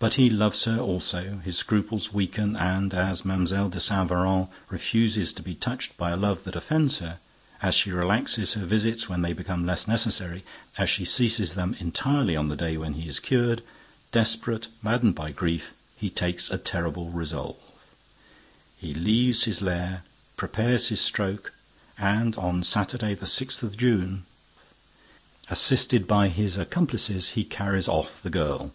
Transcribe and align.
But 0.00 0.14
he 0.14 0.28
loves 0.28 0.64
her 0.64 0.80
also, 0.80 1.38
his 1.44 1.56
scruples 1.56 2.12
weaken 2.12 2.56
and, 2.56 2.92
as 2.92 3.24
Mlle. 3.24 3.68
de 3.68 3.78
Saint 3.78 4.10
Véran 4.10 4.48
refuses 4.68 5.32
to 5.32 5.40
be 5.40 5.54
touched 5.54 5.96
by 5.96 6.10
a 6.10 6.16
love 6.16 6.42
that 6.42 6.56
offends 6.56 6.98
her, 6.98 7.20
as 7.62 7.76
she 7.76 7.92
relaxes 7.92 8.54
her 8.54 8.66
visits 8.66 9.08
when 9.08 9.22
they 9.22 9.32
become 9.32 9.64
less 9.64 9.86
necessary, 9.86 10.42
as 10.76 10.90
she 10.90 11.04
ceases 11.04 11.54
them 11.54 11.76
entirely 11.78 12.34
on 12.36 12.48
the 12.48 12.56
day 12.56 12.76
when 12.76 12.94
he 12.94 13.06
is 13.08 13.20
cured—desperate, 13.20 14.66
maddened 14.82 15.14
by 15.14 15.30
grief, 15.30 15.72
he 15.94 16.10
takes 16.10 16.50
a 16.50 16.58
terrible 16.58 17.10
resolve. 17.10 17.56
He 18.76 18.94
leaves 18.94 19.44
his 19.44 19.62
lair, 19.62 20.02
prepares 20.36 20.88
his 20.88 21.00
stroke 21.00 21.52
and, 21.96 22.34
on 22.34 22.64
Saturday 22.64 23.14
the 23.14 23.26
sixth 23.28 23.62
of 23.62 23.76
June, 23.76 24.24
assisted 25.48 26.08
by 26.08 26.30
his 26.30 26.56
accomplices, 26.58 27.30
he 27.30 27.44
carries 27.44 27.86
off 27.86 28.20
the 28.20 28.30
girl. 28.30 28.72